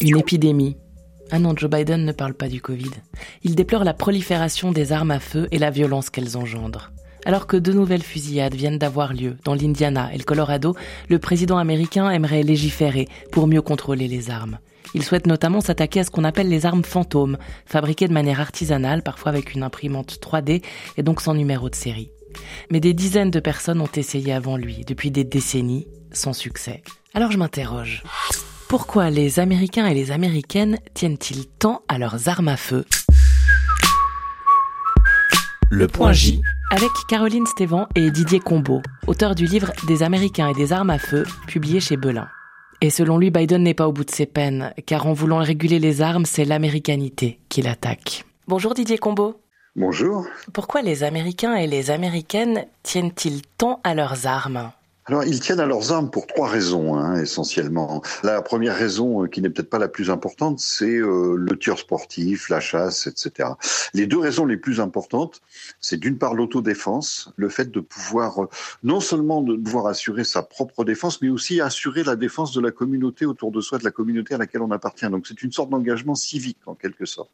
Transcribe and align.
Une 0.00 0.18
épidémie. 0.18 0.76
Ah 1.32 1.38
non, 1.38 1.52
Joe 1.56 1.68
Biden 1.68 2.04
ne 2.04 2.12
parle 2.12 2.34
pas 2.34 2.48
du 2.48 2.60
Covid. 2.60 2.90
Il 3.42 3.56
déplore 3.56 3.82
la 3.82 3.92
prolifération 3.92 4.70
des 4.70 4.92
armes 4.92 5.10
à 5.10 5.18
feu 5.18 5.48
et 5.50 5.58
la 5.58 5.70
violence 5.70 6.10
qu'elles 6.10 6.36
engendrent. 6.36 6.92
Alors 7.24 7.46
que 7.46 7.56
deux 7.56 7.72
nouvelles 7.72 8.02
fusillades 8.02 8.54
viennent 8.54 8.78
d'avoir 8.78 9.12
lieu 9.12 9.36
dans 9.44 9.54
l'Indiana 9.54 10.14
et 10.14 10.18
le 10.18 10.24
Colorado, 10.24 10.76
le 11.08 11.18
président 11.18 11.58
américain 11.58 12.08
aimerait 12.10 12.42
légiférer 12.42 13.08
pour 13.32 13.46
mieux 13.46 13.62
contrôler 13.62 14.06
les 14.06 14.30
armes. 14.30 14.58
Il 14.94 15.02
souhaite 15.02 15.26
notamment 15.26 15.60
s'attaquer 15.60 16.00
à 16.00 16.04
ce 16.04 16.10
qu'on 16.10 16.24
appelle 16.24 16.48
les 16.48 16.66
armes 16.66 16.84
fantômes, 16.84 17.36
fabriquées 17.66 18.08
de 18.08 18.12
manière 18.12 18.40
artisanale, 18.40 19.02
parfois 19.02 19.30
avec 19.30 19.54
une 19.54 19.62
imprimante 19.64 20.18
3D 20.20 20.62
et 20.96 21.02
donc 21.02 21.20
sans 21.20 21.34
numéro 21.34 21.68
de 21.68 21.74
série. 21.74 22.10
Mais 22.70 22.80
des 22.80 22.94
dizaines 22.94 23.30
de 23.30 23.40
personnes 23.40 23.80
ont 23.80 23.90
essayé 23.96 24.32
avant 24.32 24.56
lui, 24.56 24.84
depuis 24.84 25.10
des 25.10 25.24
décennies, 25.24 25.88
sans 26.12 26.32
succès. 26.32 26.82
Alors 27.12 27.32
je 27.32 27.38
m'interroge. 27.38 28.04
Pourquoi 28.68 29.10
les 29.10 29.40
Américains 29.40 29.86
et 29.86 29.94
les 29.94 30.12
Américaines 30.12 30.78
tiennent-ils 30.94 31.46
tant 31.46 31.82
à 31.88 31.98
leurs 31.98 32.28
armes 32.28 32.46
à 32.46 32.56
feu? 32.56 32.84
Le 35.70 35.88
point 35.88 36.12
J 36.12 36.40
avec 36.72 36.90
Caroline 37.08 37.46
Stévan 37.46 37.88
et 37.96 38.12
Didier 38.12 38.38
Combeau, 38.38 38.80
auteur 39.08 39.34
du 39.34 39.44
livre 39.44 39.72
Des 39.88 40.04
Américains 40.04 40.50
et 40.50 40.54
des 40.54 40.72
armes 40.72 40.90
à 40.90 41.00
feu, 41.00 41.24
publié 41.48 41.80
chez 41.80 41.96
Belin. 41.96 42.28
Et 42.80 42.90
selon 42.90 43.18
lui, 43.18 43.32
Biden 43.32 43.64
n'est 43.64 43.74
pas 43.74 43.88
au 43.88 43.92
bout 43.92 44.04
de 44.04 44.10
ses 44.12 44.26
peines, 44.26 44.72
car 44.86 45.08
en 45.08 45.12
voulant 45.12 45.38
réguler 45.38 45.80
les 45.80 46.02
armes, 46.02 46.26
c'est 46.26 46.44
l'américanité 46.44 47.40
qui 47.48 47.60
l'attaque. 47.60 48.24
Bonjour 48.46 48.72
Didier 48.72 48.98
Combeau. 48.98 49.40
Bonjour. 49.74 50.26
Pourquoi 50.52 50.82
les 50.82 51.02
Américains 51.02 51.56
et 51.56 51.66
les 51.66 51.90
Américaines 51.90 52.66
tiennent-ils 52.84 53.42
tant 53.58 53.80
à 53.82 53.94
leurs 53.94 54.28
armes? 54.28 54.70
Alors, 55.10 55.24
ils 55.24 55.40
tiennent 55.40 55.58
à 55.58 55.66
leurs 55.66 55.90
armes 55.90 56.08
pour 56.08 56.28
trois 56.28 56.46
raisons, 56.46 56.94
hein, 56.94 57.20
essentiellement. 57.20 58.00
La 58.22 58.42
première 58.42 58.76
raison, 58.76 59.24
euh, 59.24 59.26
qui 59.26 59.42
n'est 59.42 59.50
peut-être 59.50 59.68
pas 59.68 59.80
la 59.80 59.88
plus 59.88 60.08
importante, 60.08 60.60
c'est 60.60 60.98
euh, 60.98 61.34
le 61.34 61.58
tir 61.58 61.80
sportif, 61.80 62.48
la 62.48 62.60
chasse, 62.60 63.08
etc. 63.08 63.48
Les 63.92 64.06
deux 64.06 64.20
raisons 64.20 64.46
les 64.46 64.56
plus 64.56 64.78
importantes, 64.78 65.42
c'est 65.80 65.96
d'une 65.96 66.16
part 66.16 66.34
l'autodéfense, 66.34 67.32
le 67.34 67.48
fait 67.48 67.72
de 67.72 67.80
pouvoir, 67.80 68.44
euh, 68.44 68.48
non 68.84 69.00
seulement 69.00 69.42
de 69.42 69.56
pouvoir 69.56 69.88
assurer 69.88 70.22
sa 70.22 70.44
propre 70.44 70.84
défense, 70.84 71.20
mais 71.22 71.28
aussi 71.28 71.60
assurer 71.60 72.04
la 72.04 72.14
défense 72.14 72.52
de 72.52 72.60
la 72.60 72.70
communauté 72.70 73.26
autour 73.26 73.50
de 73.50 73.60
soi, 73.60 73.78
de 73.78 73.84
la 73.84 73.90
communauté 73.90 74.34
à 74.34 74.38
laquelle 74.38 74.62
on 74.62 74.70
appartient. 74.70 75.10
Donc, 75.10 75.26
c'est 75.26 75.42
une 75.42 75.50
sorte 75.50 75.70
d'engagement 75.70 76.14
civique, 76.14 76.58
en 76.66 76.76
quelque 76.76 77.04
sorte. 77.04 77.30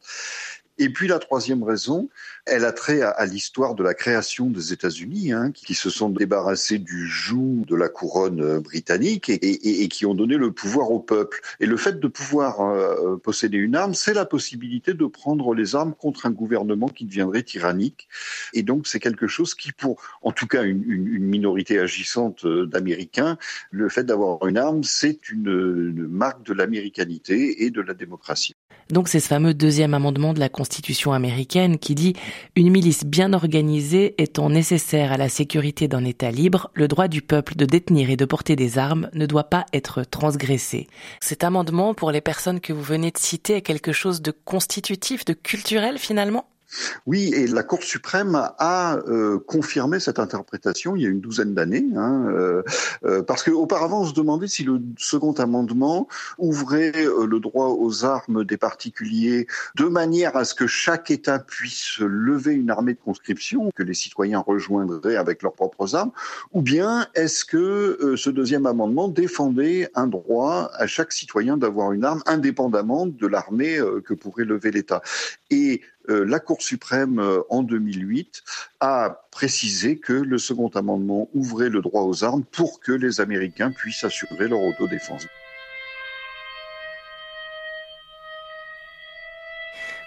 Et 0.79 0.89
puis 0.89 1.07
la 1.07 1.17
troisième 1.17 1.63
raison, 1.63 2.09
elle 2.45 2.63
a 2.63 2.71
trait 2.71 3.01
à, 3.01 3.25
l'histoire 3.25 3.73
de 3.73 3.83
la 3.83 3.93
création 3.93 4.49
des 4.49 4.73
États-Unis, 4.73 5.31
hein, 5.31 5.51
qui 5.51 5.73
se 5.73 5.89
sont 5.89 6.09
débarrassés 6.09 6.77
du 6.77 7.07
joug 7.07 7.63
de 7.67 7.75
la 7.75 7.89
couronne 7.89 8.41
euh, 8.41 8.59
britannique 8.59 9.29
et, 9.29 9.87
qui 9.87 10.05
ont 10.05 10.13
donné 10.13 10.37
le 10.37 10.51
pouvoir 10.51 10.91
au 10.91 10.99
peuple. 10.99 11.41
Et 11.59 11.65
le 11.65 11.77
fait 11.77 11.99
de 11.99 12.07
pouvoir 12.07 12.61
euh, 12.61 13.17
posséder 13.17 13.57
une 13.57 13.75
arme, 13.75 13.95
c'est 13.95 14.13
la 14.13 14.25
possibilité 14.25 14.93
de 14.93 15.05
prendre 15.05 15.55
les 15.55 15.75
armes 15.75 15.95
contre 15.95 16.25
un 16.25 16.31
gouvernement 16.31 16.89
qui 16.89 17.05
deviendrait 17.05 17.43
tyrannique. 17.43 18.07
Et 18.53 18.63
donc 18.63 18.87
c'est 18.87 18.99
quelque 18.99 19.27
chose 19.27 19.55
qui, 19.55 19.71
pour 19.71 20.01
en 20.21 20.31
tout 20.31 20.47
cas 20.47 20.63
une, 20.63 20.85
minorité 21.27 21.79
agissante 21.79 22.45
euh, 22.45 22.67
d'Américains, 22.67 23.37
le 23.71 23.89
fait 23.89 24.03
d'avoir 24.03 24.45
une 24.47 24.57
arme, 24.57 24.83
c'est 24.83 25.29
une 25.29 26.07
marque 26.07 26.43
de 26.43 26.53
l'américanité 26.53 27.65
et 27.65 27.71
de 27.71 27.81
la 27.81 27.93
démocratie. 27.93 28.55
Donc 28.89 29.09
c'est 29.09 29.19
ce 29.19 29.27
fameux 29.27 29.53
deuxième 29.53 29.93
amendement 29.93 30.33
de 30.33 30.39
la 30.39 30.49
Constitution 30.49 31.11
américaine 31.11 31.77
qui 31.77 31.93
dit 31.93 32.13
une 32.55 32.71
milice 32.71 33.03
bien 33.03 33.33
organisée 33.33 34.15
étant 34.21 34.49
nécessaire 34.49 35.11
à 35.11 35.17
la 35.17 35.29
sécurité 35.29 35.87
d'un 35.87 36.05
État 36.05 36.31
libre, 36.31 36.71
le 36.73 36.87
droit 36.87 37.07
du 37.07 37.21
peuple 37.21 37.55
de 37.55 37.65
détenir 37.65 38.09
et 38.09 38.15
de 38.15 38.25
porter 38.25 38.55
des 38.55 38.77
armes 38.77 39.09
ne 39.13 39.25
doit 39.25 39.49
pas 39.49 39.65
être 39.73 40.03
transgressé. 40.03 40.87
Cet 41.19 41.43
amendement, 41.43 41.93
pour 41.93 42.11
les 42.11 42.21
personnes 42.21 42.61
que 42.61 42.73
vous 42.73 42.81
venez 42.81 43.11
de 43.11 43.17
citer, 43.17 43.57
est 43.57 43.61
quelque 43.61 43.91
chose 43.91 44.21
de 44.21 44.31
constitutif, 44.31 45.25
de 45.25 45.33
culturel 45.33 45.97
finalement? 45.97 46.45
Oui, 47.05 47.33
et 47.33 47.47
la 47.47 47.63
Cour 47.63 47.83
suprême 47.83 48.35
a 48.35 48.97
euh, 49.07 49.39
confirmé 49.39 49.99
cette 49.99 50.19
interprétation 50.19 50.95
il 50.95 51.01
y 51.01 51.05
a 51.05 51.09
une 51.09 51.21
douzaine 51.21 51.53
d'années, 51.53 51.85
hein, 51.95 52.25
euh, 52.29 52.63
euh, 53.05 53.23
parce 53.23 53.43
qu'auparavant 53.43 54.01
on 54.01 54.05
se 54.05 54.13
demandait 54.13 54.47
si 54.47 54.63
le 54.63 54.81
second 54.97 55.33
amendement 55.33 56.07
ouvrait 56.37 56.91
le 56.93 57.39
droit 57.39 57.67
aux 57.67 58.05
armes 58.05 58.43
des 58.43 58.57
particuliers 58.57 59.47
de 59.75 59.85
manière 59.85 60.35
à 60.35 60.43
ce 60.43 60.55
que 60.55 60.67
chaque 60.67 61.09
État 61.11 61.39
puisse 61.39 61.99
lever 61.99 62.53
une 62.53 62.69
armée 62.69 62.93
de 62.93 62.99
conscription 62.99 63.71
que 63.75 63.83
les 63.83 63.93
citoyens 63.93 64.39
rejoindraient 64.39 65.15
avec 65.15 65.43
leurs 65.43 65.53
propres 65.53 65.95
armes, 65.95 66.11
ou 66.51 66.61
bien 66.61 67.07
est-ce 67.15 67.45
que 67.45 68.15
ce 68.17 68.29
deuxième 68.29 68.65
amendement 68.65 69.07
défendait 69.07 69.89
un 69.95 70.07
droit 70.07 70.69
à 70.73 70.87
chaque 70.87 71.11
citoyen 71.11 71.57
d'avoir 71.57 71.93
une 71.93 72.03
arme 72.03 72.21
indépendamment 72.25 73.07
de 73.07 73.27
l'armée 73.27 73.79
que 74.05 74.13
pourrait 74.13 74.45
lever 74.45 74.71
l'État. 74.71 75.01
Et 75.49 75.81
euh, 75.81 75.96
la 76.07 76.39
Cour 76.39 76.61
suprême, 76.61 77.19
euh, 77.19 77.41
en 77.49 77.63
2008, 77.63 78.43
a 78.79 79.21
précisé 79.31 79.97
que 79.97 80.13
le 80.13 80.37
second 80.37 80.69
amendement 80.69 81.29
ouvrait 81.33 81.69
le 81.69 81.81
droit 81.81 82.03
aux 82.03 82.23
armes 82.23 82.43
pour 82.43 82.79
que 82.79 82.91
les 82.91 83.21
Américains 83.21 83.71
puissent 83.71 84.03
assurer 84.03 84.47
leur 84.47 84.61
autodéfense. 84.61 85.27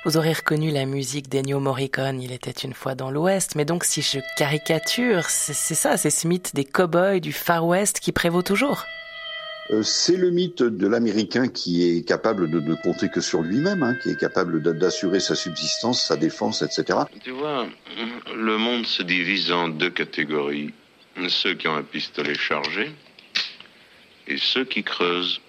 Vous 0.06 0.16
aurez 0.16 0.32
reconnu 0.32 0.70
la 0.70 0.86
musique 0.86 1.28
d'Ennio 1.28 1.60
Morricone, 1.60 2.22
il 2.22 2.32
était 2.32 2.50
une 2.50 2.72
fois 2.72 2.94
dans 2.94 3.10
l'Ouest, 3.10 3.54
mais 3.54 3.66
donc 3.66 3.84
si 3.84 4.00
je 4.00 4.18
caricature, 4.38 5.28
c'est 5.28 5.52
ça, 5.52 5.98
c'est 5.98 6.08
ce 6.08 6.26
mythe 6.26 6.54
des 6.54 6.64
cow-boys 6.64 7.20
du 7.20 7.34
Far 7.34 7.66
West 7.66 8.00
qui 8.00 8.10
prévaut 8.10 8.40
toujours 8.40 8.86
euh, 8.86 8.99
c'est 9.82 10.16
le 10.16 10.30
mythe 10.30 10.62
de 10.62 10.86
l'Américain 10.86 11.48
qui 11.48 11.84
est 11.84 12.06
capable 12.06 12.50
de 12.50 12.60
ne 12.60 12.74
compter 12.74 13.08
que 13.08 13.20
sur 13.20 13.42
lui-même, 13.42 13.82
hein, 13.82 13.94
qui 13.94 14.10
est 14.10 14.18
capable 14.18 14.62
d'assurer 14.62 15.20
sa 15.20 15.34
subsistance, 15.34 16.02
sa 16.02 16.16
défense, 16.16 16.62
etc. 16.62 17.00
Tu 17.22 17.30
vois, 17.30 17.66
le 18.34 18.58
monde 18.58 18.86
se 18.86 19.02
divise 19.02 19.52
en 19.52 19.68
deux 19.68 19.90
catégories. 19.90 20.72
Ceux 21.28 21.54
qui 21.54 21.68
ont 21.68 21.76
un 21.76 21.82
pistolet 21.82 22.34
chargé 22.34 22.90
et 24.26 24.38
ceux 24.38 24.64
qui 24.64 24.82
creusent 24.82 25.40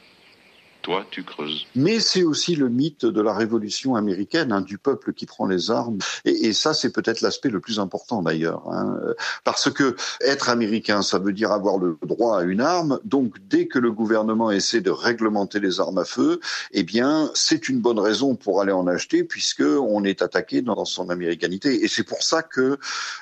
toi, 0.82 1.06
tu 1.10 1.24
creuses. 1.24 1.66
Mais 1.76 2.00
c'est 2.00 2.24
aussi 2.24 2.56
le 2.56 2.70
mythe 2.70 3.06
de 3.06 3.22
la 3.22 3.34
révolution 3.34 3.96
américaine, 3.96 4.52
hein, 4.52 4.62
du 4.62 4.78
peuple 4.78 5.14
qui 5.14 5.26
prend 5.26 5.46
les 5.46 5.72
armes. 5.72 6.00
Et, 6.26 6.54
ça, 6.54 6.74
c'est 6.74 6.92
peut-être 6.92 7.22
l'aspect 7.22 7.50
le 7.50 7.60
plus 7.60 7.80
important 7.80 8.22
d'ailleurs. 8.22 8.68
Hein. 8.72 9.00
Parce 9.44 9.72
que 9.72 9.96
être 10.22 10.50
américain, 10.50 11.02
ça 11.02 11.20
veut 11.20 11.34
dire 11.34 11.52
avoir 11.52 11.78
le 11.78 11.98
droit 12.06 12.40
à 12.40 12.44
une 12.44 12.62
arme. 12.62 13.00
Donc, 13.06 13.36
dès 13.48 13.68
que 13.68 13.80
le 13.80 13.92
gouvernement 13.92 14.52
essaie 14.52 14.82
de 14.82 14.92
réglementer 14.92 15.60
les 15.60 15.80
armes 15.80 15.98
à 15.98 16.06
feu, 16.06 16.40
eh 16.72 16.84
bien, 16.84 17.30
c'est 17.34 17.70
une 17.70 17.80
bonne 17.80 18.00
raison 18.00 18.36
pour 18.36 18.62
aller 18.62 18.72
en 18.72 18.88
acheter, 18.88 19.24
puisque 19.24 19.62
on 19.62 20.04
est 20.04 20.22
attaqué 20.22 20.62
dans 20.62 20.86
son 20.86 21.10
américanité. 21.10 21.84
Et 21.84 21.88
c'est 21.88 22.04
pour 22.04 22.24
ça 22.24 22.44
que, 22.44 22.78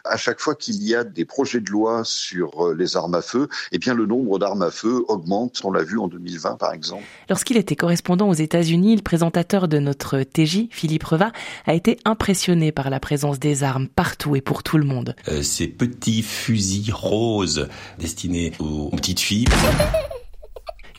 à 0.06 0.18
chaque 0.18 0.40
fois 0.40 0.56
qu'il 0.56 0.84
y 0.84 0.96
a 0.96 1.04
des 1.04 1.26
projets 1.26 1.60
de 1.60 1.70
loi 1.70 2.04
sur 2.04 2.68
euh, 2.68 2.74
les 2.74 2.96
armes 2.96 3.16
à 3.16 3.22
feu, 3.22 3.48
eh 3.72 3.78
bien, 3.78 3.94
le 3.94 4.06
nombre 4.06 4.40
d'armes 4.40 4.62
à 4.62 4.72
feu 4.72 5.04
augmente. 5.08 5.62
On 5.64 5.72
l'a 5.72 5.84
vu 5.84 6.00
en 6.00 6.08
2020, 6.08 6.56
par 6.56 6.74
exemple. 6.74 7.04
Lorsqu'il 7.50 7.62
était 7.62 7.76
correspondant 7.76 8.30
aux 8.30 8.36
États-Unis, 8.36 8.96
le 8.96 9.02
présentateur 9.02 9.68
de 9.68 9.80
notre 9.80 10.22
TJ, 10.22 10.68
Philippe 10.70 11.04
Reva, 11.04 11.32
a 11.66 11.74
été 11.74 11.98
impressionné 12.06 12.72
par 12.72 12.92
la 12.92 13.00
présence 13.00 13.40
des 13.40 13.64
armes 13.64 13.88
partout 13.88 14.36
et 14.36 14.42
pour 14.42 14.62
tout 14.62 14.78
le 14.78 14.86
monde. 14.86 15.16
Euh, 15.28 15.42
ces 15.42 15.68
petits 15.68 16.22
fusils 16.22 16.94
roses 16.94 17.68
destinés 17.98 18.52
aux 18.60 18.96
petites 18.96 19.20
filles. 19.20 19.48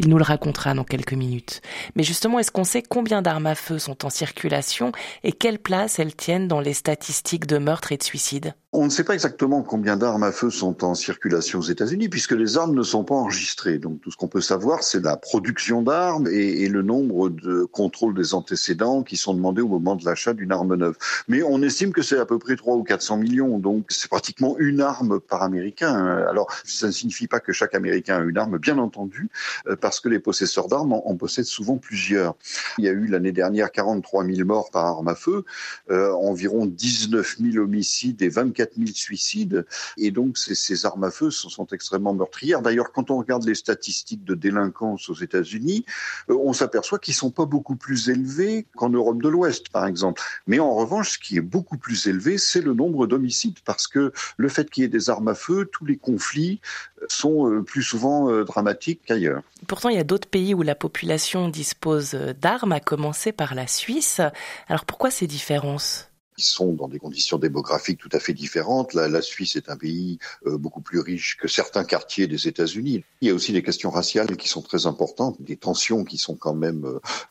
Il 0.02 0.08
nous 0.08 0.16
le 0.16 0.24
racontera 0.24 0.72
dans 0.72 0.84
quelques 0.84 1.12
minutes. 1.12 1.60
Mais 1.94 2.04
justement, 2.04 2.38
est-ce 2.38 2.50
qu'on 2.50 2.64
sait 2.64 2.82
combien 2.82 3.20
d'armes 3.20 3.44
à 3.44 3.54
feu 3.54 3.78
sont 3.78 4.06
en 4.06 4.08
circulation 4.08 4.92
et 5.24 5.32
quelle 5.32 5.58
place 5.58 5.98
elles 5.98 6.16
tiennent 6.16 6.48
dans 6.48 6.60
les 6.60 6.72
statistiques 6.72 7.46
de 7.46 7.58
meurtres 7.58 7.92
et 7.92 7.98
de 7.98 8.02
suicides? 8.02 8.54
On 8.72 8.84
ne 8.84 8.88
sait 8.88 9.02
pas 9.02 9.14
exactement 9.14 9.62
combien 9.62 9.96
d'armes 9.96 10.22
à 10.22 10.30
feu 10.30 10.48
sont 10.48 10.84
en 10.84 10.94
circulation 10.94 11.58
aux 11.58 11.62
États-Unis, 11.62 12.08
puisque 12.08 12.30
les 12.30 12.56
armes 12.56 12.72
ne 12.72 12.84
sont 12.84 13.02
pas 13.02 13.16
enregistrées. 13.16 13.78
Donc 13.78 14.00
tout 14.00 14.12
ce 14.12 14.16
qu'on 14.16 14.28
peut 14.28 14.40
savoir, 14.40 14.84
c'est 14.84 15.02
la 15.02 15.16
production 15.16 15.82
d'armes 15.82 16.28
et, 16.28 16.68
le 16.68 16.82
nombre 16.82 17.30
de 17.30 17.64
contrôles 17.64 18.14
des 18.14 18.32
antécédents 18.32 19.02
qui 19.02 19.16
sont 19.16 19.34
demandés 19.34 19.60
au 19.60 19.66
moment 19.66 19.96
de 19.96 20.04
l'achat 20.04 20.34
d'une 20.34 20.52
arme 20.52 20.76
neuve. 20.76 20.96
Mais 21.26 21.42
on 21.42 21.60
estime 21.62 21.92
que 21.92 22.00
c'est 22.00 22.20
à 22.20 22.26
peu 22.26 22.38
près 22.38 22.54
3 22.54 22.76
ou 22.76 22.84
400 22.84 23.16
millions, 23.16 23.58
donc 23.58 23.86
c'est 23.88 24.08
pratiquement 24.08 24.56
une 24.60 24.80
arme 24.80 25.18
par 25.18 25.42
Américain. 25.42 25.92
Alors 26.30 26.46
ça 26.64 26.86
ne 26.86 26.92
signifie 26.92 27.26
pas 27.26 27.40
que 27.40 27.52
chaque 27.52 27.74
Américain 27.74 28.20
a 28.20 28.22
une 28.22 28.38
arme, 28.38 28.58
bien 28.58 28.78
entendu, 28.78 29.30
euh, 29.66 29.74
parce 29.90 29.98
que 29.98 30.08
les 30.08 30.20
possesseurs 30.20 30.68
d'armes 30.68 30.92
en, 30.92 31.16
possèdent 31.16 31.46
souvent 31.46 31.76
plusieurs. 31.76 32.36
Il 32.78 32.84
y 32.84 32.88
a 32.88 32.92
eu 32.92 33.08
l'année 33.08 33.32
dernière 33.32 33.72
43 33.72 34.24
000 34.24 34.46
morts 34.46 34.70
par 34.70 34.86
arme 34.86 35.08
à 35.08 35.16
feu, 35.16 35.44
euh, 35.90 36.12
environ 36.12 36.64
19 36.64 37.38
000 37.40 37.56
homicides 37.56 38.22
et 38.22 38.28
24 38.28 38.70
4000 38.70 38.94
suicides. 38.94 39.66
Et 39.96 40.12
donc, 40.12 40.38
ces, 40.38 40.86
armes 40.86 41.02
à 41.02 41.10
feu 41.10 41.32
sont, 41.32 41.66
extrêmement 41.72 42.14
meurtrières. 42.14 42.62
D'ailleurs, 42.62 42.92
quand 42.92 43.10
on 43.10 43.18
regarde 43.18 43.44
les 43.44 43.56
statistiques 43.56 44.22
de 44.22 44.36
délinquance 44.36 45.10
aux 45.10 45.14
États-Unis, 45.14 45.84
euh, 46.28 46.36
on 46.40 46.52
s'aperçoit 46.52 47.00
qu'ils 47.00 47.14
sont 47.14 47.32
pas 47.32 47.46
beaucoup 47.46 47.74
plus 47.74 48.10
élevés 48.10 48.66
qu'en 48.76 48.90
Europe 48.90 49.20
de 49.20 49.28
l'Ouest, 49.28 49.70
par 49.70 49.86
exemple. 49.86 50.22
Mais 50.46 50.60
en 50.60 50.72
revanche, 50.72 51.14
ce 51.14 51.18
qui 51.18 51.36
est 51.36 51.40
beaucoup 51.40 51.78
plus 51.78 52.06
élevé, 52.06 52.38
c'est 52.38 52.60
le 52.60 52.74
nombre 52.74 53.08
d'homicides, 53.08 53.58
parce 53.64 53.88
que 53.88 54.12
le 54.36 54.48
fait 54.48 54.70
qu'il 54.70 54.84
y 54.84 54.86
ait 54.86 54.88
des 54.88 55.10
armes 55.10 55.26
à 55.26 55.34
feu, 55.34 55.68
tous 55.72 55.84
les 55.84 55.96
conflits 55.96 56.60
euh, 57.02 57.06
sont 57.08 57.50
euh, 57.50 57.62
plus 57.62 57.82
souvent 57.82 58.44
dramatiques 58.44 59.00
qu'ailleurs. 59.04 59.42
Pourtant, 59.80 59.94
il 59.94 59.96
y 59.96 60.00
a 60.00 60.04
d'autres 60.04 60.28
pays 60.28 60.52
où 60.52 60.60
la 60.60 60.74
population 60.74 61.48
dispose 61.48 62.10
d'armes, 62.38 62.72
à 62.72 62.80
commencer 62.80 63.32
par 63.32 63.54
la 63.54 63.66
Suisse. 63.66 64.20
Alors 64.68 64.84
pourquoi 64.84 65.10
ces 65.10 65.26
différences? 65.26 66.09
Sont 66.40 66.72
dans 66.72 66.88
des 66.88 66.98
conditions 66.98 67.38
démographiques 67.38 67.98
tout 67.98 68.08
à 68.12 68.20
fait 68.20 68.32
différentes. 68.32 68.94
La, 68.94 69.20
Suisse 69.22 69.56
est 69.56 69.68
un 69.68 69.76
pays 69.76 70.18
euh, 70.46 70.56
beaucoup 70.56 70.80
plus 70.80 71.00
riche 71.00 71.36
que 71.36 71.48
certains 71.48 71.84
quartiers 71.84 72.26
des 72.26 72.48
États-Unis. 72.48 73.04
Il 73.20 73.28
y 73.28 73.30
a 73.30 73.34
aussi 73.34 73.52
des 73.52 73.62
questions 73.62 73.90
raciales 73.90 74.36
qui 74.36 74.48
sont 74.48 74.62
très 74.62 74.86
importantes, 74.86 75.36
des 75.40 75.56
tensions 75.56 76.04
qui 76.04 76.16
sont 76.16 76.36
quand 76.36 76.54
même 76.54 76.86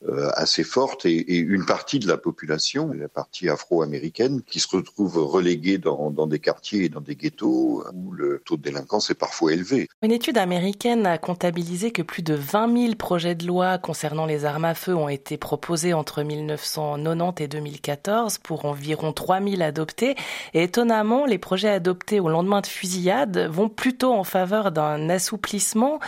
euh, 0.07 0.29
assez 0.35 0.63
fortes 0.63 1.05
et, 1.05 1.37
une 1.39 1.65
partie 1.65 1.99
de 1.99 2.07
la 2.07 2.17
population, 2.17 2.91
la 2.93 3.07
partie 3.07 3.49
afro-américaine, 3.49 4.41
qui 4.43 4.59
se 4.59 4.67
retrouve 4.67 5.17
reléguée 5.17 5.77
dans, 5.77 6.27
des 6.27 6.39
quartiers 6.39 6.85
et 6.85 6.89
dans 6.89 7.01
des 7.01 7.15
ghettos 7.15 7.83
où 7.93 8.11
le 8.11 8.41
taux 8.45 8.57
de 8.57 8.61
délinquance 8.61 9.09
est 9.09 9.15
parfois 9.15 9.53
élevé. 9.53 9.87
Une 10.01 10.11
étude 10.11 10.37
américaine 10.37 11.05
a 11.05 11.17
comptabilisé 11.17 11.91
que 11.91 12.01
plus 12.01 12.21
de 12.21 12.33
20 12.33 12.77
000 12.81 12.95
projets 12.95 13.35
de 13.35 13.47
loi 13.47 13.77
concernant 13.77 14.25
les 14.25 14.45
armes 14.45 14.65
à 14.65 14.75
feu 14.75 14.95
ont 14.95 15.09
été 15.09 15.37
proposés 15.37 15.93
entre 15.93 16.21
1990 16.23 17.39
et 17.39 17.47
2014 17.47 18.37
pour 18.39 18.65
environ 18.65 18.98
environ 18.99 19.13
3000 19.13 19.61
adoptés. 19.61 20.15
Et 20.53 20.63
étonnamment, 20.63 21.25
les 21.25 21.37
projets 21.37 21.69
adoptés 21.69 22.19
au 22.19 22.29
lendemain 22.29 22.61
de 22.61 22.67
fusillade 22.67 23.47
vont 23.49 23.69
plutôt 23.69 24.13
en 24.13 24.23
faveur 24.23 24.71
d'un 24.71 25.09
assouplissement. 25.09 25.99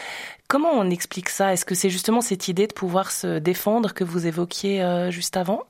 Comment 0.48 0.72
on 0.74 0.90
explique 0.90 1.30
ça? 1.30 1.54
Est-ce 1.54 1.66
que 1.66 1.76
c'est 1.76 1.90
justement 1.90 2.22
cette 2.22 2.48
idée 2.48 2.68
de 2.68 2.74
pouvoir 2.74 3.12
se 3.12 3.40
défendre 3.40 3.94
que 3.94 4.04
vous 4.04 4.28
évoquiez 4.28 4.84
euh, 4.84 5.10
juste 5.12 5.38
avant? 5.38 5.64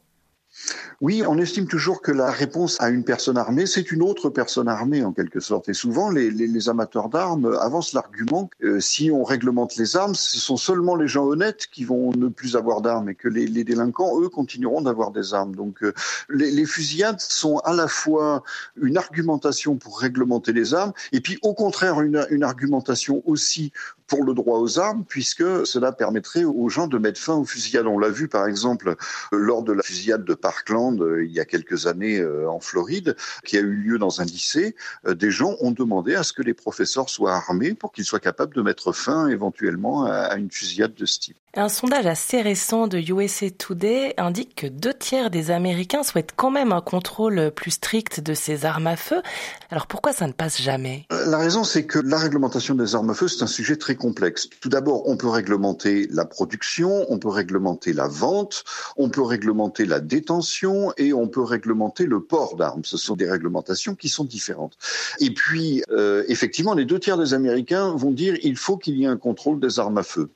Oui, 1.01 1.23
on 1.27 1.37
estime 1.39 1.67
toujours 1.67 2.01
que 2.01 2.11
la 2.11 2.29
réponse 2.29 2.79
à 2.79 2.89
une 2.89 3.03
personne 3.03 3.37
armée, 3.37 3.65
c'est 3.65 3.91
une 3.91 4.03
autre 4.03 4.29
personne 4.29 4.67
armée 4.67 5.03
en 5.03 5.13
quelque 5.13 5.39
sorte. 5.39 5.67
Et 5.67 5.73
souvent, 5.73 6.09
les, 6.11 6.69
amateurs 6.69 7.09
d'armes 7.09 7.57
avancent 7.59 7.93
l'argument 7.93 8.49
que 8.59 8.67
euh, 8.67 8.79
si 8.79 9.09
on 9.09 9.23
réglemente 9.23 9.75
les 9.77 9.95
armes, 9.95 10.13
ce 10.13 10.37
sont 10.37 10.57
seulement 10.57 10.95
les 10.95 11.07
gens 11.07 11.25
honnêtes 11.25 11.67
qui 11.71 11.85
vont 11.85 12.11
ne 12.11 12.27
plus 12.27 12.55
avoir 12.55 12.81
d'armes 12.81 13.09
et 13.09 13.15
que 13.15 13.27
les, 13.27 13.47
les 13.47 13.63
délinquants, 13.63 14.21
eux, 14.21 14.29
continueront 14.29 14.81
d'avoir 14.81 15.09
des 15.09 15.33
armes. 15.33 15.55
Donc, 15.55 15.81
euh, 15.83 15.93
les, 16.29 16.65
fusillades 16.65 17.19
sont 17.19 17.57
à 17.59 17.73
la 17.73 17.87
fois 17.87 18.43
une 18.79 18.97
argumentation 18.97 19.77
pour 19.77 19.99
réglementer 19.99 20.53
les 20.53 20.75
armes 20.75 20.93
et 21.11 21.21
puis, 21.21 21.39
au 21.41 21.55
contraire, 21.55 22.01
une, 22.01 22.27
une 22.29 22.43
argumentation 22.43 23.23
aussi 23.25 23.71
pour 24.11 24.25
le 24.25 24.33
droit 24.33 24.59
aux 24.59 24.77
armes, 24.77 25.05
puisque 25.07 25.65
cela 25.65 25.93
permettrait 25.93 26.43
aux 26.43 26.67
gens 26.67 26.87
de 26.87 26.97
mettre 26.97 27.17
fin 27.17 27.35
aux 27.35 27.45
fusillades. 27.45 27.87
On 27.87 27.97
l'a 27.97 28.09
vu 28.09 28.27
par 28.27 28.45
exemple 28.45 28.97
lors 29.31 29.63
de 29.63 29.71
la 29.71 29.81
fusillade 29.81 30.25
de 30.25 30.33
Parkland 30.33 31.01
euh, 31.01 31.23
il 31.23 31.31
y 31.31 31.39
a 31.39 31.45
quelques 31.45 31.87
années 31.87 32.19
euh, 32.19 32.49
en 32.49 32.59
Floride, 32.59 33.15
qui 33.45 33.55
a 33.55 33.61
eu 33.61 33.73
lieu 33.73 33.97
dans 33.97 34.19
un 34.19 34.25
lycée. 34.25 34.75
Euh, 35.07 35.13
des 35.13 35.31
gens 35.31 35.55
ont 35.61 35.71
demandé 35.71 36.13
à 36.13 36.23
ce 36.23 36.33
que 36.33 36.41
les 36.41 36.53
professeurs 36.53 37.09
soient 37.09 37.33
armés 37.33 37.73
pour 37.73 37.93
qu'ils 37.93 38.03
soient 38.03 38.19
capables 38.19 38.53
de 38.53 38.61
mettre 38.61 38.91
fin 38.91 39.29
éventuellement 39.29 40.03
à 40.03 40.35
une 40.35 40.51
fusillade 40.51 40.93
de 40.93 41.05
ce 41.05 41.17
type. 41.17 41.37
Un 41.53 41.67
sondage 41.67 42.05
assez 42.05 42.41
récent 42.41 42.87
de 42.87 42.97
USA 42.97 43.49
Today 43.49 44.13
indique 44.15 44.55
que 44.55 44.67
deux 44.67 44.93
tiers 44.93 45.29
des 45.29 45.51
Américains 45.51 46.01
souhaitent 46.01 46.31
quand 46.33 46.49
même 46.49 46.71
un 46.71 46.79
contrôle 46.79 47.51
plus 47.53 47.71
strict 47.71 48.21
de 48.21 48.33
ces 48.33 48.63
armes 48.63 48.87
à 48.87 48.95
feu. 48.95 49.21
Alors 49.69 49.85
pourquoi 49.85 50.13
ça 50.13 50.27
ne 50.27 50.31
passe 50.31 50.61
jamais? 50.61 51.05
La 51.09 51.37
raison, 51.37 51.65
c'est 51.65 51.83
que 51.83 51.99
la 51.99 52.17
réglementation 52.19 52.73
des 52.73 52.95
armes 52.95 53.09
à 53.09 53.13
feu, 53.13 53.27
c'est 53.27 53.43
un 53.43 53.47
sujet 53.47 53.75
très 53.75 53.95
complexe. 53.95 54.47
Tout 54.61 54.69
d'abord, 54.69 55.09
on 55.09 55.17
peut 55.17 55.27
réglementer 55.27 56.07
la 56.09 56.23
production, 56.23 57.05
on 57.09 57.19
peut 57.19 57.27
réglementer 57.27 57.91
la 57.91 58.07
vente, 58.07 58.63
on 58.95 59.09
peut 59.09 59.21
réglementer 59.21 59.83
la 59.83 59.99
détention 59.99 60.93
et 60.95 61.11
on 61.11 61.27
peut 61.27 61.43
réglementer 61.43 62.05
le 62.05 62.21
port 62.23 62.55
d'armes. 62.55 62.85
Ce 62.85 62.95
sont 62.95 63.17
des 63.17 63.29
réglementations 63.29 63.95
qui 63.95 64.07
sont 64.07 64.23
différentes. 64.23 64.77
Et 65.19 65.33
puis, 65.33 65.83
euh, 65.91 66.23
effectivement, 66.29 66.75
les 66.75 66.85
deux 66.85 66.99
tiers 66.99 67.17
des 67.17 67.33
Américains 67.33 67.93
vont 67.93 68.11
dire 68.11 68.37
il 68.41 68.55
faut 68.55 68.77
qu'il 68.77 68.95
y 68.95 69.03
ait 69.03 69.07
un 69.07 69.17
contrôle 69.17 69.59
des 69.59 69.79
armes 69.79 69.97
à 69.97 70.03
feu. 70.03 70.29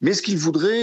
Mais 0.00 0.12
ce 0.12 0.22
qu'ils 0.22 0.38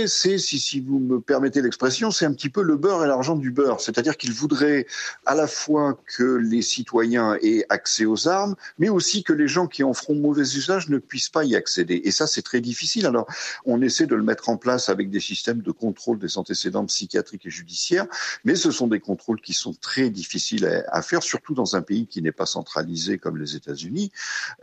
c'est, 0.08 0.38
si, 0.38 0.60
si 0.60 0.80
vous 0.80 1.00
me 1.00 1.20
permettez 1.20 1.62
l'expression, 1.62 2.12
c'est 2.12 2.26
un 2.26 2.34
petit 2.34 2.50
peu 2.50 2.62
le 2.62 2.78
beurre 2.78 3.04
et 3.04 3.08
l'argent 3.08 3.36
du 3.36 3.52
beurre. 3.52 3.82
C'est-à-dire 3.82 4.18
qu'il 4.18 4.32
voudrait 4.32 4.86
à 5.26 5.36
la 5.36 5.48
fois 5.48 6.00
que 6.18 6.24
les 6.24 6.62
citoyens 6.62 7.38
aient 7.42 7.66
accès 7.70 8.06
aux 8.06 8.28
armes, 8.28 8.56
mais 8.78 8.90
aussi 8.90 9.24
que 9.24 9.34
les 9.34 9.48
gens 9.48 9.68
qui 9.68 9.84
en 9.84 9.94
feront 9.94 10.16
mauvais 10.16 10.42
usage 10.42 10.90
ne 10.90 10.98
puissent 10.98 11.30
pas 11.30 11.44
y 11.44 11.56
accéder. 11.56 12.02
Et 12.04 12.12
ça, 12.12 12.28
c'est 12.28 12.42
très 12.42 12.62
difficile. 12.62 13.06
Alors, 13.06 13.28
on 13.66 13.82
essaie 13.82 14.06
de 14.06 14.16
le 14.16 14.24
mettre 14.24 14.50
en 14.50 14.58
place 14.58 14.90
avec 14.90 15.10
des 15.10 15.20
systèmes 15.20 15.62
de 15.62 15.72
contrôle 15.72 16.20
des 16.20 16.38
antécédents 16.38 16.86
psychiatriques 16.86 17.46
et 17.46 17.50
judiciaires, 17.50 18.08
mais 18.44 18.56
ce 18.56 18.72
sont 18.72 18.88
des 18.88 19.00
contrôles 19.00 19.42
qui 19.42 19.54
sont 19.54 19.74
très 19.74 20.10
difficiles 20.10 20.84
à, 20.88 21.02
faire, 21.02 21.24
surtout 21.24 21.54
dans 21.54 21.76
un 21.76 21.82
pays 21.82 22.08
qui 22.08 22.22
n'est 22.22 22.32
pas 22.32 22.46
centralisé 22.46 23.18
comme 23.18 23.38
les 23.38 23.56
États-Unis. 23.56 24.12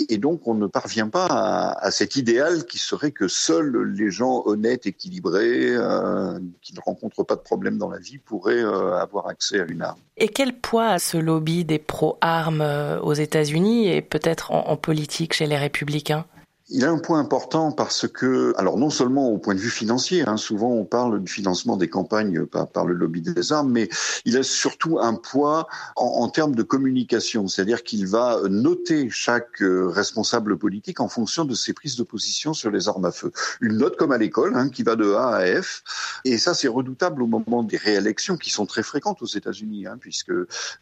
Et 0.08 0.18
donc, 0.18 0.46
on 0.46 0.54
ne 0.54 0.66
parvient 0.66 1.08
pas 1.08 1.26
à, 1.26 1.84
à 1.84 1.90
cet 1.90 2.16
idéal 2.16 2.64
qui 2.66 2.78
serait 2.78 3.12
que 3.12 3.28
seuls 3.28 3.92
les 3.94 4.10
gens 4.10 4.42
honnêtes 4.46 4.86
et 4.86 4.92
équilibré, 4.96 5.74
euh, 5.76 6.38
qui 6.62 6.74
ne 6.74 6.80
rencontre 6.80 7.22
pas 7.22 7.36
de 7.36 7.40
problème 7.40 7.76
dans 7.76 7.90
la 7.90 7.98
vie, 7.98 8.18
pourrait 8.18 8.62
euh, 8.62 8.94
avoir 8.96 9.28
accès 9.28 9.60
à 9.60 9.64
une 9.64 9.82
arme. 9.82 10.00
Et 10.16 10.28
quel 10.28 10.54
poids 10.58 10.88
a 10.88 10.98
ce 10.98 11.18
lobby 11.18 11.64
des 11.64 11.78
pro-armes 11.78 12.62
euh, 12.62 12.98
aux 13.00 13.12
États-Unis 13.12 13.88
et 13.88 14.00
peut-être 14.00 14.52
en 14.52 14.76
politique 14.76 15.34
chez 15.34 15.46
les 15.46 15.58
républicains? 15.58 16.24
Il 16.68 16.84
a 16.84 16.90
un 16.90 16.98
point 16.98 17.20
important 17.20 17.70
parce 17.70 18.08
que, 18.08 18.52
alors 18.56 18.76
non 18.76 18.90
seulement 18.90 19.28
au 19.28 19.38
point 19.38 19.54
de 19.54 19.60
vue 19.60 19.70
financier, 19.70 20.26
hein, 20.26 20.36
souvent 20.36 20.70
on 20.70 20.84
parle 20.84 21.22
du 21.22 21.30
financement 21.30 21.76
des 21.76 21.88
campagnes 21.88 22.44
par, 22.44 22.86
le 22.86 22.94
lobby 22.94 23.22
des 23.22 23.52
armes, 23.52 23.70
mais 23.70 23.88
il 24.24 24.36
a 24.36 24.42
surtout 24.42 24.98
un 24.98 25.14
poids 25.14 25.68
en, 25.94 26.04
en 26.04 26.28
termes 26.28 26.56
de 26.56 26.64
communication, 26.64 27.46
c'est-à-dire 27.46 27.84
qu'il 27.84 28.06
va 28.08 28.40
noter 28.48 29.08
chaque 29.10 29.62
euh, 29.62 29.86
responsable 29.88 30.58
politique 30.58 31.00
en 31.00 31.08
fonction 31.08 31.44
de 31.44 31.54
ses 31.54 31.72
prises 31.72 31.96
de 31.96 32.02
position 32.02 32.52
sur 32.52 32.70
les 32.70 32.88
armes 32.88 33.04
à 33.04 33.12
feu. 33.12 33.30
Une 33.60 33.78
note 33.78 33.96
comme 33.96 34.10
à 34.10 34.18
l'école, 34.18 34.56
hein, 34.56 34.68
qui 34.68 34.82
va 34.82 34.96
de 34.96 35.12
A 35.12 35.36
à 35.36 35.62
F, 35.62 35.84
et 36.24 36.36
ça 36.36 36.52
c'est 36.52 36.68
redoutable 36.68 37.22
au 37.22 37.26
moment 37.26 37.62
des 37.62 37.76
réélections 37.76 38.36
qui 38.36 38.50
sont 38.50 38.66
très 38.66 38.82
fréquentes 38.82 39.22
aux 39.22 39.26
États-Unis, 39.26 39.86
hein, 39.86 39.98
puisque 40.00 40.32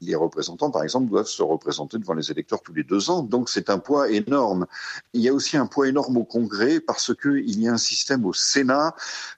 les 0.00 0.14
représentants, 0.14 0.70
par 0.70 0.82
exemple, 0.82 1.10
doivent 1.10 1.26
se 1.26 1.42
représenter 1.42 1.98
devant 1.98 2.14
les 2.14 2.31
électeurs 2.31 2.62
tous 2.62 2.72
les 2.72 2.84
deux 2.84 3.10
ans, 3.10 3.22
donc 3.22 3.50
c'est 3.50 3.69
un 3.69 3.78
poids 3.78 4.08
énorme. 4.10 4.66
Il 5.12 5.20
y 5.20 5.28
a 5.28 5.34
aussi 5.34 5.58
un 5.58 5.66
énorme 5.82 6.19
au 6.19 6.25
Congrès 6.25 6.79
parce 6.79 7.12
qu'il 7.15 7.61
y 7.61 7.67
a 7.67 7.73
un 7.73 7.79
système 7.79 8.25
au 8.25 8.32
Sénat, 8.32 8.94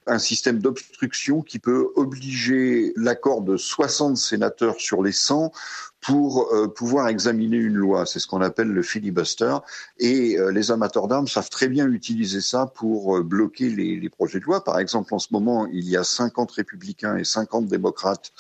un 0.07 0.19
système 0.19 0.59
d'obstruction 0.59 1.41
qui 1.41 1.59
peut 1.59 1.89
obliger 1.97 2.93
l'accord 2.97 3.41
de 3.41 3.57
60 3.57 4.19
sénateurs 4.19 4.79
sur 4.79 5.03
les 5.03 5.13
100 5.13 5.53
pour 6.07 6.53
euh, 6.53 6.69
pouvoir 6.69 7.09
examiner 7.09 7.57
une 7.57 7.75
loi. 7.75 8.07
C'est 8.07 8.21
ce 8.21 8.29
qu'on 8.29 8.41
appelle 8.41 8.69
le 8.69 8.83
filibuster. 8.83 9.57
Et 9.99 10.39
euh, 10.39 10.53
les 10.53 10.71
amateurs 10.71 11.09
d'armes 11.09 11.27
savent 11.27 11.51
très 11.51 11.67
bien 11.67 11.91
utiliser 11.91 12.41
ça 12.41 12.71
pour 12.77 13.17
euh, 13.17 13.23
bloquer 13.25 13.69
les, 13.71 13.97
les, 13.97 14.09
projets 14.09 14.39
de 14.39 14.45
loi. 14.45 14.63
Par 14.63 14.79
exemple, 14.79 15.13
en 15.13 15.19
ce 15.19 15.29
moment, 15.33 15.67
il 15.67 15.89
y 15.89 15.97
a 15.97 16.05
50 16.05 16.51
républicains 16.53 17.17
et 17.17 17.25
50 17.25 17.67
démocrates 17.67 18.33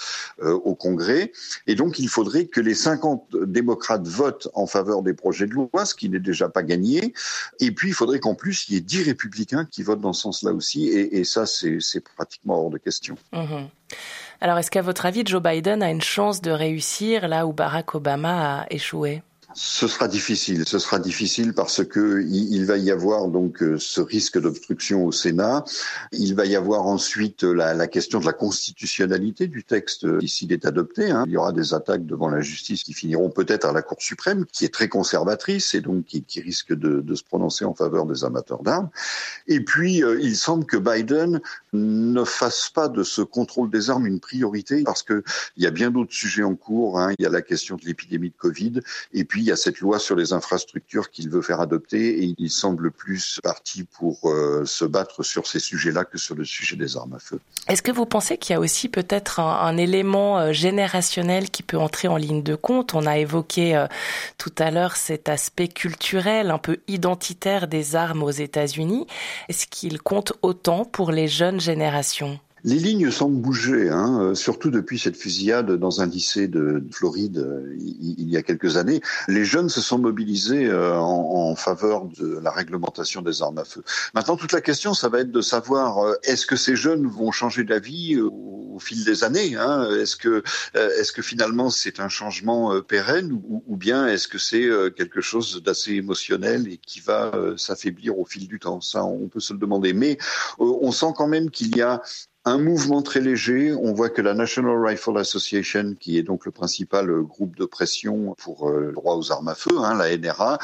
au 0.42 0.74
Congrès. 0.74 1.32
Et 1.66 1.74
donc, 1.74 1.98
il 1.98 2.08
faudrait 2.08 2.46
que 2.46 2.60
les 2.60 2.74
50 2.74 3.36
démocrates 3.44 4.06
votent 4.06 4.48
en 4.54 4.66
faveur 4.66 5.02
des 5.02 5.12
projets 5.12 5.46
de 5.46 5.52
loi, 5.52 5.84
ce 5.84 5.94
qui 5.94 6.08
n'est 6.08 6.20
déjà 6.20 6.48
pas 6.48 6.62
gagné. 6.62 7.14
Et 7.58 7.72
puis, 7.72 7.88
il 7.88 7.94
faudrait 7.94 8.20
qu'en 8.20 8.34
plus, 8.34 8.68
il 8.68 8.74
y 8.74 8.76
ait 8.78 8.80
10 8.80 9.02
républicains 9.04 9.64
qui 9.64 9.82
votent 9.82 10.00
dans 10.00 10.12
ce 10.12 10.22
sens-là 10.22 10.52
aussi. 10.52 10.88
Et, 10.88 11.18
et 11.18 11.24
ça, 11.24 11.46
c'est 11.46 12.00
pratiquement 12.16 12.60
hors 12.60 12.70
de 12.70 12.78
question. 12.78 13.16
Mmh. 13.32 13.66
Alors, 14.40 14.58
est-ce 14.58 14.70
qu'à 14.70 14.82
votre 14.82 15.06
avis, 15.06 15.22
Joe 15.24 15.42
Biden 15.42 15.82
a 15.82 15.90
une 15.90 16.02
chance 16.02 16.40
de 16.42 16.50
réussir 16.50 17.28
là 17.28 17.46
où 17.46 17.52
Barack 17.52 17.94
Obama 17.94 18.60
a 18.62 18.66
échoué? 18.70 19.22
Ce 19.56 19.88
sera 19.88 20.06
difficile. 20.06 20.68
Ce 20.68 20.78
sera 20.78 20.98
difficile 20.98 21.54
parce 21.54 21.82
que 21.82 22.22
il, 22.28 22.66
va 22.66 22.76
y 22.76 22.90
avoir 22.90 23.28
donc 23.28 23.62
euh, 23.62 23.78
ce 23.78 24.02
risque 24.02 24.38
d'obstruction 24.38 25.06
au 25.06 25.12
Sénat. 25.12 25.64
Il 26.12 26.34
va 26.34 26.44
y 26.44 26.54
avoir 26.54 26.86
ensuite 26.86 27.42
la, 27.42 27.86
question 27.86 28.20
de 28.20 28.26
la 28.26 28.34
constitutionnalité 28.34 29.46
du 29.46 29.64
texte 29.64 30.20
s'il 30.26 30.52
est 30.52 30.66
adopté. 30.66 31.10
Hein. 31.10 31.24
Il 31.26 31.32
y 31.32 31.36
aura 31.38 31.52
des 31.52 31.72
attaques 31.72 32.04
devant 32.04 32.28
la 32.28 32.42
justice 32.42 32.84
qui 32.84 32.92
finiront 32.92 33.30
peut-être 33.30 33.64
à 33.64 33.72
la 33.72 33.80
Cour 33.80 33.96
suprême, 34.00 34.44
qui 34.52 34.66
est 34.66 34.74
très 34.74 34.88
conservatrice 34.88 35.74
et 35.74 35.80
donc 35.80 36.04
qui, 36.04 36.40
risque 36.40 36.74
de, 36.74 37.00
de, 37.00 37.14
se 37.14 37.24
prononcer 37.24 37.64
en 37.64 37.74
faveur 37.74 38.04
des 38.04 38.24
amateurs 38.24 38.62
d'armes. 38.62 38.90
Et 39.48 39.60
puis, 39.60 40.04
euh, 40.04 40.18
il 40.20 40.36
semble 40.36 40.66
que 40.66 40.76
Biden 40.76 41.40
ne 41.72 42.24
fasse 42.24 42.70
pas 42.74 42.88
de 42.88 43.02
ce 43.02 43.22
contrôle 43.22 43.70
des 43.70 43.88
armes 43.88 44.06
une 44.06 44.20
priorité 44.20 44.82
parce 44.82 45.02
que 45.02 45.24
il 45.56 45.64
y 45.64 45.66
a 45.66 45.70
bien 45.70 45.90
d'autres 45.90 46.12
sujets 46.12 46.42
en 46.42 46.56
cours. 46.56 47.00
Hein. 47.00 47.14
Il 47.18 47.22
y 47.22 47.26
a 47.26 47.30
la 47.30 47.42
question 47.42 47.76
de 47.76 47.86
l'épidémie 47.86 48.28
de 48.28 48.36
Covid 48.36 48.80
et 49.14 49.24
puis 49.24 49.45
il 49.46 49.50
y 49.50 49.52
a 49.52 49.56
cette 49.56 49.78
loi 49.78 50.00
sur 50.00 50.16
les 50.16 50.32
infrastructures 50.32 51.08
qu'il 51.08 51.30
veut 51.30 51.40
faire 51.40 51.60
adopter 51.60 52.24
et 52.24 52.34
il 52.36 52.50
semble 52.50 52.90
plus 52.90 53.38
parti 53.44 53.84
pour 53.84 54.28
euh, 54.28 54.64
se 54.64 54.84
battre 54.84 55.22
sur 55.22 55.46
ces 55.46 55.60
sujets-là 55.60 56.04
que 56.04 56.18
sur 56.18 56.34
le 56.34 56.44
sujet 56.44 56.74
des 56.74 56.96
armes 56.96 57.12
à 57.12 57.20
feu. 57.20 57.38
Est-ce 57.68 57.80
que 57.80 57.92
vous 57.92 58.06
pensez 58.06 58.38
qu'il 58.38 58.54
y 58.54 58.56
a 58.56 58.60
aussi 58.60 58.88
peut-être 58.88 59.38
un, 59.38 59.76
élément 59.76 60.40
euh, 60.40 60.52
générationnel 60.52 61.48
qui 61.50 61.62
peut 61.62 61.78
entrer 61.78 62.08
en 62.08 62.16
ligne 62.16 62.42
de 62.42 62.56
compte? 62.56 62.94
On 62.94 63.06
a 63.06 63.18
évoqué 63.18 63.76
euh, 63.76 63.86
tout 64.36 64.52
à 64.58 64.72
l'heure 64.72 64.96
cet 64.96 65.28
aspect 65.28 65.68
culturel, 65.68 66.50
un 66.50 66.58
peu 66.58 66.78
identitaire 66.88 67.68
des 67.68 67.94
armes 67.94 68.24
aux 68.24 68.30
États-Unis. 68.30 69.06
Est-ce 69.48 69.68
qu'il 69.68 70.02
compte 70.02 70.32
autant 70.42 70.84
pour 70.84 71.12
les 71.12 71.28
jeunes 71.28 71.60
générations? 71.60 72.40
Les 72.66 72.80
lignes 72.80 73.12
semblent 73.12 73.40
bouger, 73.40 73.90
hein, 73.90 74.18
euh, 74.20 74.34
surtout 74.34 74.72
depuis 74.72 74.98
cette 74.98 75.16
fusillade 75.16 75.70
dans 75.70 76.00
un 76.00 76.06
lycée 76.06 76.48
de 76.48 76.82
Floride 76.90 77.38
euh, 77.38 77.76
il 77.78 78.28
y 78.28 78.36
a 78.36 78.42
quelques 78.42 78.76
années. 78.76 79.00
Les 79.28 79.44
jeunes 79.44 79.68
se 79.68 79.80
sont 79.80 79.98
mobilisés 79.98 80.66
euh, 80.66 80.98
en, 80.98 81.54
faveur 81.54 82.06
de 82.06 82.40
la 82.42 82.50
réglementation 82.50 83.22
des 83.22 83.40
armes 83.40 83.58
à 83.58 83.64
feu. 83.64 83.84
Maintenant, 84.14 84.36
toute 84.36 84.50
la 84.50 84.60
question, 84.60 84.94
ça 84.94 85.08
va 85.08 85.20
être 85.20 85.30
de 85.30 85.40
savoir 85.40 86.16
est-ce 86.24 86.44
que 86.44 86.56
ces 86.56 86.74
jeunes 86.74 87.06
vont 87.06 87.30
changer 87.30 87.62
d'avis 87.62 88.18
au 88.20 88.78
fil 88.80 89.04
des 89.04 89.22
années 89.22 89.54
hein 89.54 89.88
Est-ce 89.92 90.16
que, 90.16 90.42
est-ce 90.74 91.12
que 91.12 91.22
finalement 91.22 91.70
c'est 91.70 92.00
un 92.00 92.08
changement 92.08 92.78
pérenne 92.82 93.32
ou, 93.32 93.62
ou 93.66 93.76
bien 93.76 94.06
est-ce 94.06 94.28
que 94.28 94.38
c'est 94.38 94.68
quelque 94.96 95.22
chose 95.22 95.62
d'assez 95.62 95.92
émotionnel 95.92 96.68
et 96.68 96.76
qui 96.76 97.00
va 97.00 97.32
s'affaiblir 97.56 98.18
au 98.18 98.26
fil 98.26 98.48
du 98.48 98.58
temps? 98.58 98.82
Ça, 98.82 99.04
on 99.04 99.28
peut 99.28 99.40
se 99.40 99.54
le 99.54 99.58
demander. 99.58 99.94
Mais 99.94 100.18
on 100.58 100.92
sent 100.92 101.14
quand 101.16 101.28
même 101.28 101.50
qu'il 101.50 101.74
y 101.74 101.80
a 101.80 102.02
un 102.46 102.58
mouvement 102.58 103.02
très 103.02 103.20
léger. 103.20 103.74
On 103.74 103.92
voit 103.92 104.08
que 104.08 104.22
la 104.22 104.32
National 104.32 104.76
Rifle 104.80 105.18
Association, 105.18 105.96
qui 105.98 106.16
est 106.16 106.22
donc 106.22 106.46
le 106.46 106.52
principal 106.52 107.10
euh, 107.10 107.22
groupe 107.22 107.56
de 107.56 107.64
pression 107.64 108.36
pour 108.38 108.68
euh, 108.68 108.86
le 108.86 108.92
droit 108.92 109.16
aux 109.16 109.32
armes 109.32 109.48
à 109.48 109.56
feu, 109.56 109.76
hein, 109.78 109.96
la 109.96 110.16
NRA, 110.16 110.58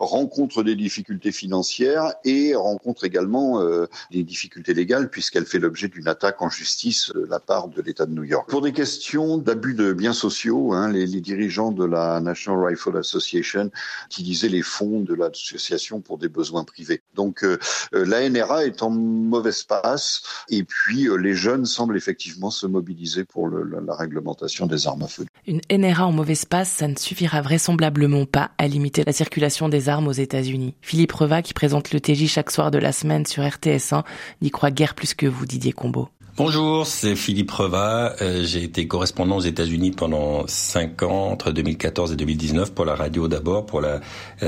rencontre 0.00 0.64
des 0.64 0.74
difficultés 0.74 1.30
financières 1.30 2.12
et 2.24 2.56
rencontre 2.56 3.04
également 3.04 3.62
euh, 3.62 3.86
des 4.10 4.24
difficultés 4.24 4.74
légales 4.74 5.10
puisqu'elle 5.10 5.46
fait 5.46 5.60
l'objet 5.60 5.86
d'une 5.86 6.08
attaque 6.08 6.42
en 6.42 6.50
justice 6.50 7.12
de 7.14 7.24
la 7.24 7.38
part 7.38 7.68
de 7.68 7.80
l'État 7.82 8.04
de 8.04 8.12
New 8.12 8.24
York. 8.24 8.50
Pour 8.50 8.62
des 8.62 8.72
questions 8.72 9.38
d'abus 9.38 9.74
de 9.74 9.92
biens 9.92 10.12
sociaux, 10.12 10.72
hein, 10.72 10.90
les, 10.90 11.06
dirigeants 11.06 11.70
de 11.70 11.84
la 11.84 12.20
National 12.20 12.64
Rifle 12.64 12.96
Association 12.96 13.70
utilisaient 14.06 14.48
les 14.48 14.62
fonds 14.62 15.00
de 15.00 15.14
l'association 15.14 16.00
pour 16.00 16.18
des 16.18 16.28
besoins 16.28 16.64
privés. 16.64 17.02
Donc 17.14 17.44
la 17.92 18.28
NRA 18.28 18.64
est 18.64 18.82
en 18.82 18.90
mauvaise 18.90 19.62
passe 19.62 20.22
et 20.48 20.64
puis 20.64 21.08
les 21.18 21.27
les 21.28 21.34
jeunes 21.34 21.66
semblent 21.66 21.98
effectivement 21.98 22.50
se 22.50 22.66
mobiliser 22.66 23.24
pour 23.24 23.50
la, 23.50 23.94
réglementation 23.94 24.66
des 24.66 24.86
armes 24.86 25.02
à 25.02 25.08
feu. 25.08 25.26
Une 25.46 25.60
NRA 25.70 26.06
en 26.06 26.12
mauvais 26.12 26.32
passe, 26.48 26.70
ça 26.70 26.88
ne 26.88 26.96
suffira 26.96 27.42
vraisemblablement 27.42 28.24
pas 28.24 28.52
à 28.56 28.66
limiter 28.66 29.02
la 29.04 29.12
circulation 29.12 29.68
des 29.68 29.90
armes 29.90 30.08
aux 30.08 30.12
États-Unis. 30.12 30.74
Philippe 30.80 31.12
Reva, 31.12 31.42
qui 31.42 31.52
présente 31.52 31.92
le 31.92 32.00
TJ 32.00 32.28
chaque 32.28 32.50
soir 32.50 32.70
de 32.70 32.78
la 32.78 32.92
semaine 32.92 33.26
sur 33.26 33.42
RTS1, 33.42 34.04
n'y 34.40 34.50
croit 34.50 34.70
guère 34.70 34.94
plus 34.94 35.12
que 35.12 35.26
vous, 35.26 35.44
Didier 35.44 35.72
Combeau. 35.72 36.08
Bonjour, 36.38 36.86
c'est 36.86 37.16
Philippe 37.16 37.50
Reva. 37.50 38.14
Euh, 38.22 38.44
j'ai 38.44 38.62
été 38.62 38.86
correspondant 38.86 39.38
aux 39.38 39.40
États-Unis 39.40 39.90
pendant 39.90 40.46
cinq 40.46 41.02
ans, 41.02 41.32
entre 41.32 41.50
2014 41.50 42.12
et 42.12 42.16
2019, 42.16 42.74
pour 42.74 42.84
la 42.84 42.94
radio 42.94 43.26
d'abord, 43.26 43.66
pour 43.66 43.80
la, 43.80 43.98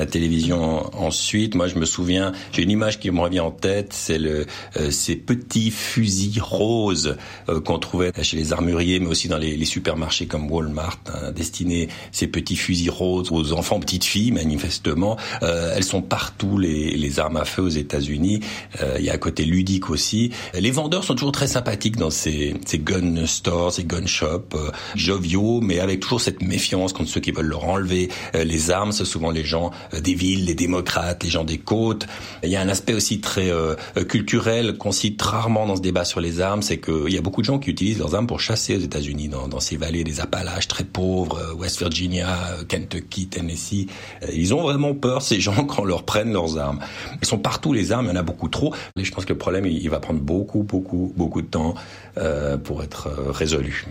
télévision 0.07 0.89
ensuite. 0.97 1.57
Moi, 1.57 1.67
je 1.67 1.75
me 1.75 1.85
souviens, 1.85 2.31
j'ai 2.53 2.63
une 2.63 2.71
image 2.71 3.01
qui 3.01 3.11
me 3.11 3.19
revient 3.19 3.41
en 3.41 3.51
tête, 3.51 3.93
c'est 3.93 4.19
le 4.19 4.47
euh, 4.77 4.93
ces 4.93 5.17
petits 5.17 5.73
fusils 5.73 6.41
roses 6.41 7.17
euh, 7.49 7.61
qu'on 7.61 7.81
trouvait 7.81 8.13
chez 8.23 8.37
les 8.37 8.53
armuriers, 8.53 9.01
mais 9.01 9.09
aussi 9.09 9.27
dans 9.27 9.39
les, 9.39 9.57
les 9.57 9.65
supermarchés 9.65 10.27
comme 10.27 10.49
Walmart, 10.49 11.01
hein, 11.09 11.33
destinés 11.33 11.89
ces 12.13 12.29
petits 12.29 12.55
fusils 12.55 12.91
roses 12.91 13.33
aux 13.33 13.53
enfants, 13.53 13.81
petites 13.81 14.05
filles, 14.05 14.31
manifestement. 14.31 15.17
elles 15.43 15.83
sont 15.83 16.03
partout 16.03 16.57
les, 16.57 16.97
les 16.97 17.19
armes 17.19 17.39
à 17.39 17.45
feu 17.45 17.63
aux 17.63 17.69
États-Unis. 17.69 18.41
Il 18.97 19.05
y 19.05 19.11
a 19.11 19.15
un 19.15 19.19
côté 19.19 19.45
ludique 19.45 19.91
aussi. 19.91 20.31
Les 20.55 20.71
vendeurs 20.71 21.03
sont 21.03 21.15
toujours 21.15 21.33
très 21.33 21.49
sympathiques 21.49 21.80
dans 21.89 22.11
ces, 22.11 22.55
ces 22.67 22.79
gun 22.79 23.27
stores, 23.27 23.73
ces 23.73 23.85
gun 23.85 24.07
shops, 24.07 24.55
euh, 24.55 24.71
joviaux, 24.95 25.61
mais 25.63 25.81
avec 25.81 26.01
toujours 26.01 26.21
cette 26.21 26.43
méfiance 26.43 26.93
contre 26.93 27.09
ceux 27.09 27.21
qui 27.21 27.31
veulent 27.31 27.47
leur 27.47 27.65
enlever 27.65 28.11
euh, 28.35 28.45
les 28.45 28.71
armes. 28.71 28.93
C'est 28.93 29.07
souvent 29.07 29.31
les 29.31 29.45
gens 29.45 29.71
euh, 29.95 30.01
des 30.01 30.15
villes, 30.15 30.45
les 30.45 30.55
démocrates, 30.55 31.25
les 31.25 31.31
gens 31.31 31.45
des 31.45 31.59
côtes. 31.59 32.07
Il 32.43 32.51
y 32.51 32.57
a 32.57 32.61
un 32.61 32.69
aspect 32.69 32.95
aussi 32.95 33.21
très 33.21 33.51
culturel 34.09 34.77
qu'on 34.77 34.93
cite 34.93 35.21
rarement 35.23 35.67
dans 35.67 35.77
ce 35.77 35.81
débat 35.81 36.05
sur 36.05 36.21
les 36.21 36.41
armes, 36.41 36.63
c'est 36.63 36.79
qu'il 36.79 37.09
y 37.09 37.17
a 37.17 37.21
beaucoup 37.21 37.41
de 37.41 37.47
gens 37.47 37.59
qui 37.59 37.71
utilisent 37.71 37.99
leurs 37.99 38.15
armes 38.15 38.27
pour 38.27 38.41
chasser 38.41 38.77
aux 38.77 38.81
États-Unis, 38.81 39.29
dans, 39.29 39.49
dans 39.49 39.61
ces 39.61 39.77
vallées 39.77 40.05
des 40.05 40.21
Appalaches 40.21 40.69
très 40.69 40.85
pauvres, 40.85 41.55
West 41.59 41.79
Virginia, 41.79 42.39
Kentucky, 42.69 43.29
Tennessee. 43.29 43.87
Ils 44.33 44.55
ont 44.55 44.63
vraiment 44.63 44.95
peur, 44.95 45.23
ces 45.23 45.41
gens, 45.41 45.65
quand 45.65 45.83
on 45.83 45.85
leur 45.85 46.05
prenne 46.05 46.33
leurs 46.33 46.59
armes. 46.59 46.81
Ils 47.23 47.29
sont 47.29 47.39
partout 47.39 47.73
les 47.73 47.93
armes, 47.93 48.07
il 48.07 48.09
y 48.11 48.13
en 48.13 48.17
a 48.17 48.23
beaucoup 48.23 48.49
trop. 48.49 48.75
Et 48.97 49.05
je 49.05 49.13
pense 49.13 49.25
que 49.25 49.33
le 49.33 49.39
problème, 49.39 49.67
il 49.67 49.89
va 49.91 50.01
prendre 50.01 50.21
beaucoup, 50.21 50.63
beaucoup, 50.63 51.13
beaucoup 51.17 51.43
de 51.43 51.47
temps 51.47 51.70
euh, 52.19 52.57
pour 52.57 52.83
être 52.83 53.09
euh, 53.09 53.31
résolu. 53.31 53.87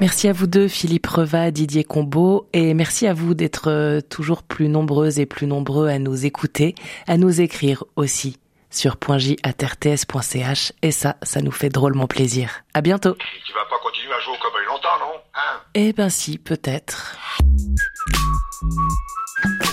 Merci 0.00 0.26
à 0.26 0.32
vous 0.32 0.46
deux, 0.46 0.66
Philippe 0.66 1.06
Reva, 1.06 1.50
Didier 1.50 1.84
Combeau, 1.84 2.48
et 2.52 2.74
merci 2.74 3.06
à 3.06 3.14
vous 3.14 3.34
d'être 3.34 3.70
euh, 3.70 4.00
toujours 4.00 4.42
plus 4.42 4.68
nombreuses 4.68 5.20
et 5.20 5.26
plus 5.26 5.46
nombreux 5.46 5.88
à 5.88 5.98
nous 5.98 6.26
écouter, 6.26 6.74
à 7.06 7.16
nous 7.16 7.40
écrire 7.40 7.84
aussi 7.94 8.38
sur 8.70 8.96
.j@rts.ch 9.06 10.72
et 10.82 10.90
ça, 10.90 11.16
ça 11.22 11.40
nous 11.40 11.52
fait 11.52 11.68
drôlement 11.68 12.06
plaisir. 12.06 12.64
À 12.74 12.80
bientôt. 12.80 13.14
Tu 13.46 13.52
vas 13.52 13.64
pas 13.70 13.78
continuer 13.82 14.14
à 14.14 14.20
jouer 14.20 14.36
comme 14.42 14.52
longtemps, 14.66 14.98
non? 14.98 15.20
Hein? 15.34 15.60
Eh 15.74 15.92
ben 15.92 16.08
si, 16.08 16.38
peut-être. 16.38 17.16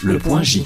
Le 0.03 0.19
point 0.19 0.43
J. 0.43 0.63